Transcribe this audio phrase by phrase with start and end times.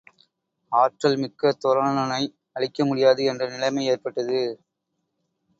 [0.71, 2.21] ஆற்றல் மிக்க துரோணனை
[2.53, 4.41] அழிக்க முடியாது என்ற நிலைமை ஏற்பட்டது.